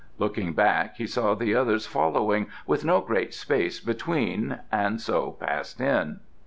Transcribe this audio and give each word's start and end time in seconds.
Looking 0.17 0.53
back 0.53 0.95
he 0.95 1.05
saw 1.05 1.35
the 1.35 1.53
others 1.53 1.85
following, 1.85 2.47
with 2.65 2.83
no 2.83 3.01
great 3.01 3.35
space 3.35 3.79
between, 3.79 4.57
and 4.71 4.99
so 4.99 5.33
passed 5.33 5.79
in. 5.79 6.21